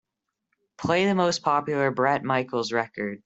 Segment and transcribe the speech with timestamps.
[0.79, 3.19] play the most popular Bret Michaels record